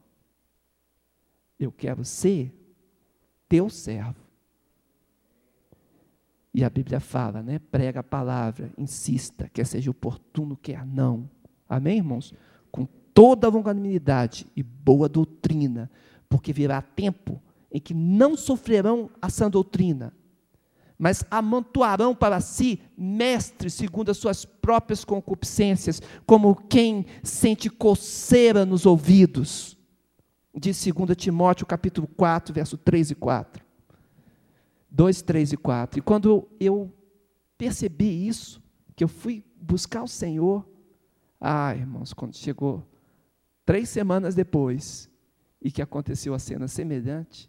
[1.64, 2.52] Eu quero ser
[3.48, 4.22] teu servo.
[6.54, 7.58] E a Bíblia fala, né?
[7.58, 11.28] Prega a palavra, insista, quer seja oportuno, quer não.
[11.68, 12.34] Amém, irmãos?
[12.70, 15.90] Com toda a longanimidade e boa doutrina,
[16.28, 20.12] porque virá tempo em que não sofrerão a sã doutrina,
[20.98, 28.84] mas amontoarão para si mestres segundo as suas próprias concupiscências, como quem sente coceira nos
[28.84, 29.76] ouvidos.
[30.54, 33.64] Diz 2 Timóteo capítulo 4, verso 3 e 4.
[34.90, 35.98] 2, 3 e 4.
[35.98, 36.92] E quando eu
[37.56, 38.62] percebi isso,
[38.94, 40.68] que eu fui buscar o Senhor,
[41.40, 42.86] ah, irmãos, quando chegou
[43.64, 45.10] três semanas depois,
[45.62, 47.48] e que aconteceu a cena semelhante,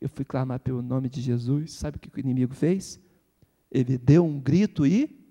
[0.00, 3.00] eu fui clamar pelo nome de Jesus, sabe o que o inimigo fez?
[3.70, 5.28] Ele deu um grito e,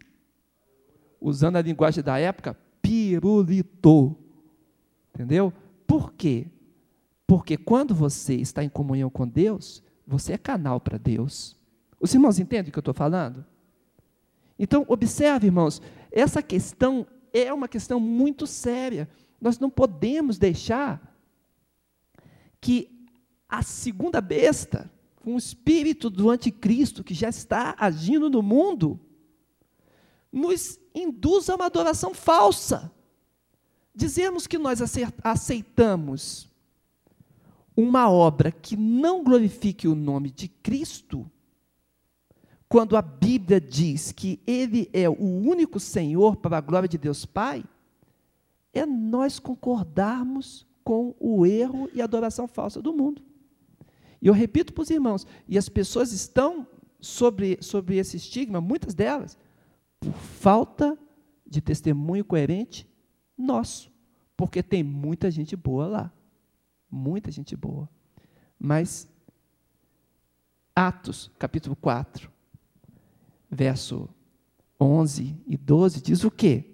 [1.19, 4.19] usando a linguagem da época, pirulitou.
[5.13, 5.53] Entendeu?
[5.87, 6.47] Por quê?
[7.29, 11.55] Porque quando você está em comunhão com Deus, você é canal para Deus.
[11.99, 13.45] Os irmãos entendem o que eu estou falando?
[14.57, 15.79] Então, observe, irmãos,
[16.11, 19.07] essa questão é uma questão muito séria.
[19.39, 21.15] Nós não podemos deixar
[22.59, 22.89] que
[23.47, 28.99] a segunda besta, com o espírito do anticristo que já está agindo no mundo,
[30.33, 32.91] nos induz a uma adoração falsa.
[33.93, 34.81] Dizemos que nós
[35.23, 36.48] aceitamos
[37.79, 41.29] uma obra que não glorifique o nome de Cristo,
[42.67, 47.25] quando a Bíblia diz que Ele é o único Senhor para a glória de Deus
[47.25, 47.63] Pai,
[48.73, 53.21] é nós concordarmos com o erro e a adoração falsa do mundo.
[54.21, 56.67] E eu repito para os irmãos, e as pessoas estão
[56.99, 59.37] sobre, sobre esse estigma, muitas delas,
[59.99, 60.97] por falta
[61.47, 62.85] de testemunho coerente
[63.37, 63.89] nosso.
[64.35, 66.13] Porque tem muita gente boa lá.
[66.89, 67.89] Muita gente boa.
[68.59, 69.07] Mas,
[70.75, 72.29] Atos, capítulo 4,
[73.49, 74.09] verso
[74.79, 76.65] 11 e 12, diz o quê?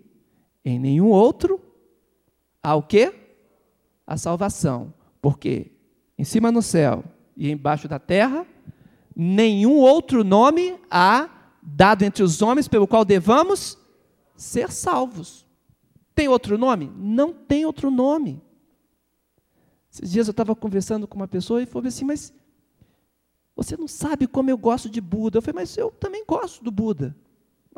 [0.63, 1.61] Em nenhum outro
[2.61, 3.13] há o quê?
[4.05, 4.93] A salvação.
[5.21, 5.71] Porque
[6.17, 7.03] em cima no céu
[7.35, 8.45] e embaixo da terra,
[9.15, 11.29] nenhum outro nome há
[11.61, 13.77] dado entre os homens pelo qual devamos
[14.35, 15.45] ser salvos.
[16.13, 16.91] Tem outro nome?
[16.95, 18.41] Não tem outro nome.
[19.95, 22.33] Esses dias eu estava conversando com uma pessoa e falou assim, mas
[23.55, 25.37] você não sabe como eu gosto de Buda.
[25.37, 27.15] Eu falei, mas eu também gosto do Buda.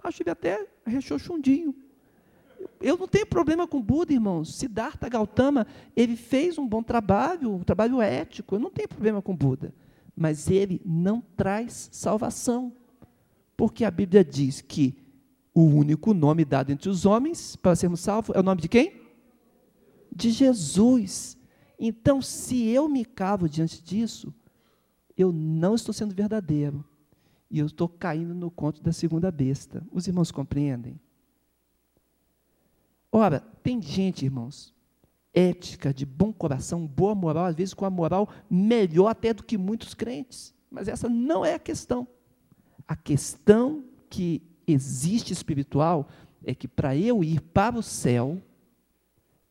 [0.03, 1.75] Acho ele até rechochundinho.
[2.81, 4.55] Eu não tenho problema com Buda, irmãos.
[4.55, 8.55] Siddhartha Gautama, ele fez um bom trabalho, um trabalho ético.
[8.55, 9.71] Eu não tenho problema com Buda.
[10.15, 12.73] Mas ele não traz salvação.
[13.55, 14.97] Porque a Bíblia diz que
[15.53, 19.01] o único nome dado entre os homens para sermos salvos é o nome de quem?
[20.11, 21.36] De Jesus.
[21.79, 24.33] Então, se eu me cavo diante disso,
[25.15, 26.83] eu não estou sendo verdadeiro.
[27.49, 29.85] E eu estou caindo no conto da segunda besta.
[29.91, 30.99] Os irmãos compreendem?
[33.11, 34.73] Ora, tem gente, irmãos,
[35.33, 39.57] ética, de bom coração, boa moral, às vezes com a moral melhor até do que
[39.57, 40.53] muitos crentes.
[40.69, 42.07] Mas essa não é a questão.
[42.87, 46.09] A questão que existe espiritual
[46.43, 48.41] é que para eu ir para o céu,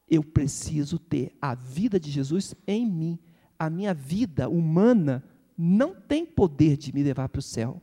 [0.08, 3.18] eu preciso ter a vida de Jesus em mim.
[3.58, 5.24] A minha vida humana
[5.56, 7.82] não tem poder de me levar para o céu.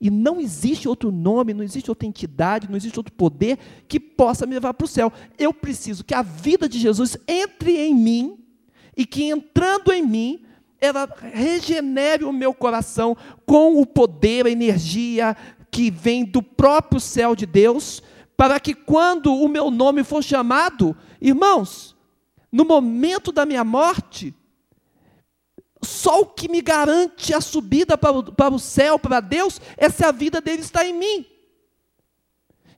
[0.00, 3.56] E não existe outro nome, não existe outra entidade, não existe outro poder
[3.86, 5.12] que possa me levar para o céu.
[5.38, 8.38] Eu preciso que a vida de Jesus entre em mim
[8.96, 10.44] e que entrando em mim,
[10.80, 13.16] ela regenere o meu coração
[13.46, 15.36] com o poder, a energia
[15.70, 18.02] que vem do próprio céu de Deus,
[18.36, 21.96] para que quando o meu nome for chamado, irmãos,
[22.50, 24.34] no momento da minha morte,
[25.82, 29.88] só o que me garante a subida para o, para o céu, para Deus, é
[29.88, 31.26] se a vida dele está em mim.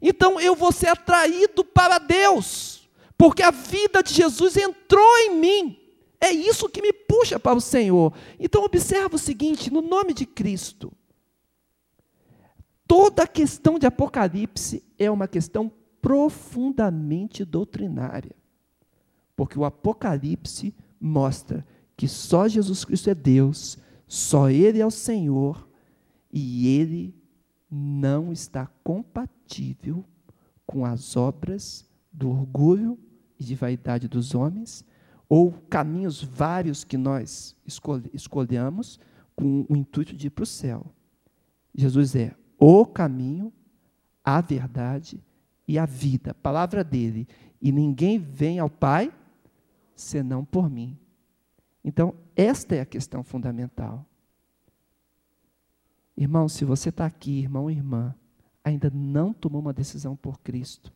[0.00, 5.80] Então eu vou ser atraído para Deus, porque a vida de Jesus entrou em mim.
[6.20, 8.12] É isso que me puxa para o Senhor.
[8.38, 10.92] Então observa o seguinte, no nome de Cristo,
[12.86, 15.70] toda questão de Apocalipse é uma questão
[16.04, 18.36] profundamente doutrinária.
[19.34, 25.66] Porque o Apocalipse mostra que só Jesus Cristo é Deus, só Ele é o Senhor,
[26.30, 27.14] e Ele
[27.70, 30.04] não está compatível
[30.66, 32.98] com as obras do orgulho
[33.40, 34.84] e de vaidade dos homens,
[35.26, 37.56] ou caminhos vários que nós
[38.12, 39.00] escolhemos
[39.34, 40.84] com o intuito de ir para o céu.
[41.74, 43.50] Jesus é o caminho,
[44.22, 45.24] a verdade
[45.66, 47.26] e a vida, a palavra dele.
[47.60, 49.12] E ninguém vem ao Pai
[49.94, 50.98] senão por mim.
[51.84, 54.06] Então, esta é a questão fundamental.
[56.16, 58.14] Irmão, se você está aqui, irmão e irmã,
[58.62, 60.92] ainda não tomou uma decisão por Cristo,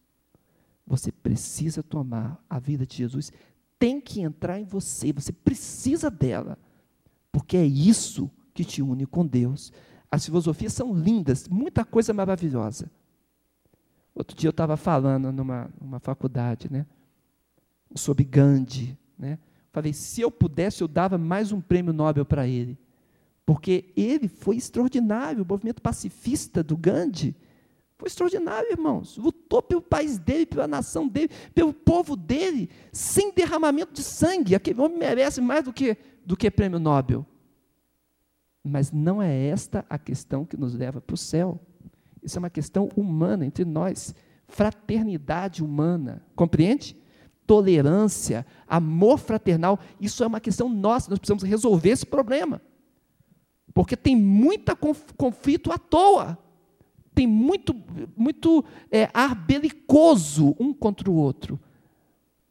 [0.86, 3.30] você precisa tomar a vida de Jesus,
[3.78, 6.58] tem que entrar em você, você precisa dela,
[7.30, 9.72] porque é isso que te une com Deus.
[10.10, 12.90] As filosofias são lindas, muita coisa maravilhosa.
[14.18, 16.84] Outro dia eu estava falando numa, faculdade, né,
[17.94, 19.38] sobre Gandhi, né,
[19.78, 22.78] Falei, se eu pudesse, eu dava mais um prêmio Nobel para ele.
[23.44, 25.42] Porque ele foi extraordinário.
[25.42, 27.36] O movimento pacifista do Gandhi
[27.96, 29.16] foi extraordinário, irmãos.
[29.16, 34.54] Lutou pelo país dele, pela nação dele, pelo povo dele, sem derramamento de sangue.
[34.54, 37.24] Aquele homem merece mais do que, do que prêmio Nobel.
[38.64, 41.60] Mas não é esta a questão que nos leva para o céu.
[42.22, 44.14] Isso é uma questão humana entre nós.
[44.46, 46.22] Fraternidade humana.
[46.34, 46.96] Compreende?
[47.48, 52.60] tolerância, amor fraternal, isso é uma questão nossa, nós precisamos resolver esse problema.
[53.72, 54.76] Porque tem muito
[55.16, 56.38] conflito à toa.
[57.14, 57.74] Tem muito,
[58.14, 61.58] muito é, ar belicoso um contra o outro.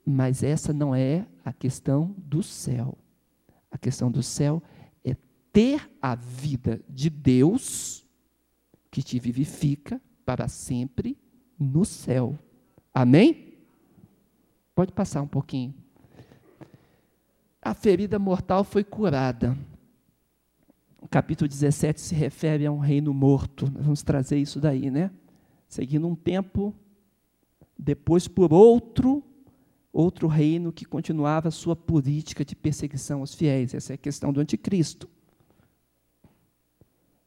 [0.04, 2.98] Mas essa não é a questão do céu.
[3.70, 4.64] A questão do céu
[5.06, 5.16] é
[5.52, 8.07] ter a vida de Deus
[8.98, 11.16] que te vivifica para sempre
[11.60, 12.36] no céu.
[12.92, 13.54] Amém?
[14.74, 15.72] Pode passar um pouquinho.
[17.62, 19.56] A ferida mortal foi curada.
[21.00, 23.68] O capítulo 17 se refere a um reino morto.
[23.68, 25.12] Vamos trazer isso daí, né?
[25.70, 26.74] Seguindo um tempo,
[27.78, 29.24] depois por outro,
[29.94, 33.76] outro reino que continuava a sua política de perseguição aos fiéis.
[33.76, 35.08] Essa é a questão do anticristo.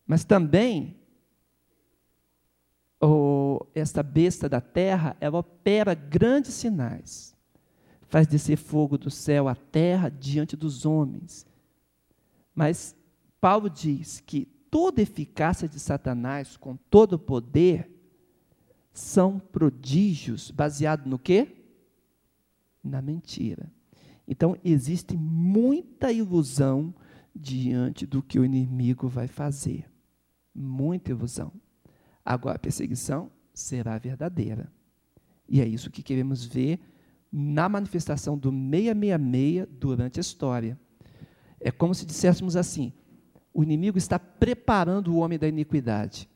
[0.05, 1.00] Mas também,
[3.01, 7.35] oh, esta besta da terra, ela opera grandes sinais.
[8.03, 11.47] Faz descer fogo do céu à terra diante dos homens.
[12.55, 12.95] Mas
[13.41, 17.91] Paulo diz que toda eficácia de Satanás, com todo o poder,
[18.93, 21.57] são prodígios baseados no quê?
[22.83, 23.73] Na mentira.
[24.27, 26.95] Então, existe muita ilusão
[27.35, 29.91] diante do que o inimigo vai fazer.
[30.55, 31.53] Muita ilusão.
[32.25, 34.71] Agora, a perseguição será verdadeira.
[35.49, 36.81] E é isso que queremos ver
[37.33, 40.79] na manifestação do 666 durante a história.
[41.61, 42.93] É como se disséssemos assim:
[43.53, 46.29] o inimigo está preparando o homem da iniquidade.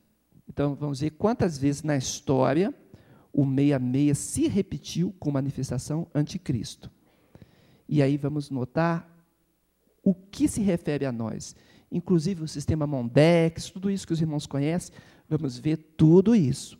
[0.49, 2.75] Então, vamos ver quantas vezes na história
[3.33, 6.91] o 66 se repetiu com manifestação anticristo.
[7.89, 9.11] E aí vamos notar
[10.03, 11.57] o que se refere a nós.
[11.91, 14.95] Inclusive o sistema Mondex, tudo isso que os irmãos conhecem,
[15.29, 16.79] vamos ver tudo isso.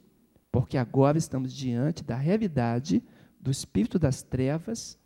[0.51, 3.03] Porque agora estamos diante da realidade
[3.41, 4.99] do espírito das trevas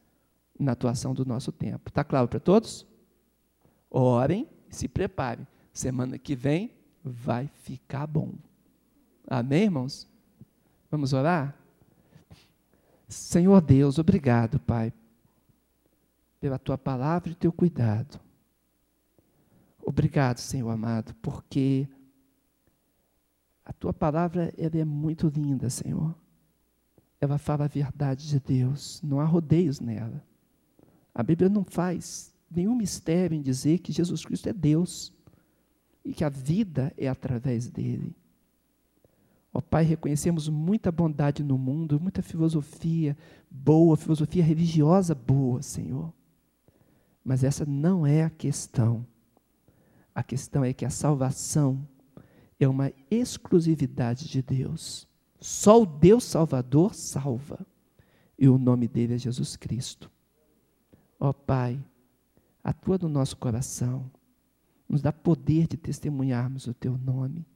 [0.58, 1.88] na atuação do nosso tempo.
[1.88, 2.86] Está claro para todos?
[3.90, 5.46] Orem e se preparem.
[5.72, 6.72] Semana que vem
[7.02, 8.34] vai ficar bom.
[9.26, 10.08] Amém, irmãos?
[10.90, 11.56] Vamos orar?
[13.08, 14.92] Senhor Deus, obrigado, Pai,
[16.40, 18.20] pela tua palavra e teu cuidado.
[19.82, 21.88] Obrigado, Senhor amado, porque
[23.68, 26.14] a tua palavra ela é muito linda, Senhor.
[27.20, 30.24] Ela fala a verdade de Deus, não há rodeios nela.
[31.14, 35.12] A Bíblia não faz nenhum mistério em dizer que Jesus Cristo é Deus
[36.02, 38.16] e que a vida é através dele.
[39.52, 43.14] Ó Pai, reconhecemos muita bondade no mundo, muita filosofia
[43.50, 46.10] boa, filosofia religiosa boa, Senhor.
[47.22, 49.06] Mas essa não é a questão.
[50.14, 51.86] A questão é que a salvação
[52.58, 55.06] é uma exclusividade de Deus.
[55.40, 57.64] Só o Deus Salvador salva.
[58.38, 60.10] E o nome dele é Jesus Cristo.
[61.18, 61.82] Ó Pai,
[62.62, 64.10] atua no nosso coração.
[64.88, 67.46] Nos dá poder de testemunharmos o teu nome.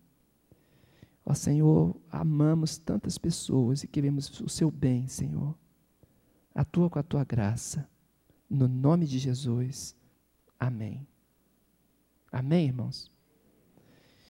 [1.25, 5.57] Ó Senhor, amamos tantas pessoas e queremos o seu bem, Senhor.
[6.55, 7.89] Atua com a tua graça.
[8.51, 9.97] No nome de Jesus.
[10.59, 11.07] Amém.
[12.31, 13.12] Amém, irmãos?